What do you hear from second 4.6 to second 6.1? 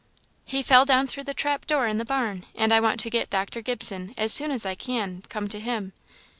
I can, come to him.